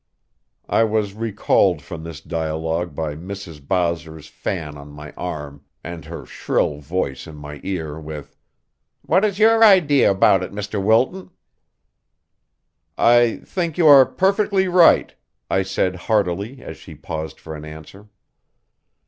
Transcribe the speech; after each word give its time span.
I 0.67 0.83
was 0.83 1.13
recalled 1.13 1.83
from 1.83 2.01
this 2.03 2.21
dialogue 2.21 2.95
by 2.95 3.15
Mrs. 3.15 3.61
Bowser's 3.67 4.25
fan 4.25 4.75
on 4.75 4.89
my 4.89 5.11
arm, 5.11 5.63
and 5.83 6.05
her 6.05 6.25
shrill 6.25 6.79
voice 6.79 7.27
in 7.27 7.35
my 7.35 7.61
ear 7.63 7.99
with, 7.99 8.35
"What 9.03 9.23
is 9.23 9.37
your 9.37 9.63
idea 9.63 10.09
about 10.09 10.41
it, 10.41 10.51
Mr. 10.53 10.83
Wilton?" 10.83 11.29
"I 12.97 13.41
think 13.45 13.77
you 13.77 13.85
are 13.89 14.07
perfectly 14.07 14.67
right," 14.67 15.13
I 15.51 15.61
said 15.61 15.95
heartily, 15.95 16.63
as 16.63 16.77
she 16.77 16.95
paused 16.95 17.39
for 17.39 17.55
an 17.55 17.63
answer. 17.63 18.07